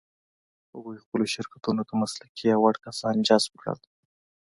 [0.73, 3.79] هغوی خپلو شرکتونو ته مسلکي او وړ کسان جذب کړل.